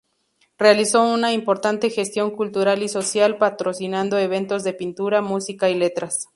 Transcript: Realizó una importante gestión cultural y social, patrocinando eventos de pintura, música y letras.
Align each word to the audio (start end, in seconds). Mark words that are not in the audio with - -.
Realizó 0.57 1.03
una 1.03 1.31
importante 1.31 1.91
gestión 1.91 2.31
cultural 2.31 2.81
y 2.81 2.89
social, 2.89 3.37
patrocinando 3.37 4.17
eventos 4.17 4.63
de 4.63 4.73
pintura, 4.73 5.21
música 5.21 5.69
y 5.69 5.75
letras. 5.75 6.27